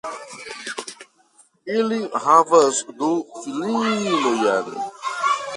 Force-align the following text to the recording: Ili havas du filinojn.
Ili 1.81 1.99
havas 2.25 2.81
du 3.03 3.13
filinojn. 3.37 4.75